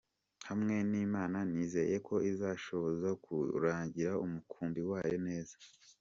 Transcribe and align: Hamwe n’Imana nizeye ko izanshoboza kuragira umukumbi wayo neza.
Hamwe 0.49 0.75
n’Imana 0.91 1.37
nizeye 1.51 1.97
ko 2.07 2.15
izanshoboza 2.31 3.09
kuragira 3.23 4.11
umukumbi 4.25 4.81
wayo 4.89 5.17
neza. 5.27 5.55